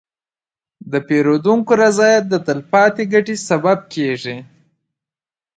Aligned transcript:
د 0.91 0.93
پیرودونکي 1.07 1.73
رضایت 1.83 2.23
د 2.29 2.35
تلپاتې 2.47 3.03
ګټې 3.13 3.35
سبب 3.49 3.77
کېږي. 3.93 4.37